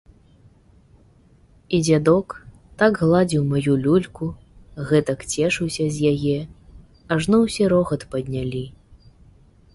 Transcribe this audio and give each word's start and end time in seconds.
І 1.77 1.81
дзядок 1.85 2.27
так 2.79 2.93
гладзіў 3.03 3.43
маю 3.51 3.73
люльку, 3.85 4.31
гэтак 4.93 5.19
цешыўся 5.35 5.83
з 5.99 6.17
яе, 6.17 6.39
ажно 7.19 7.37
усе 7.47 7.65
рогат 7.77 8.01
паднялі. 8.17 8.65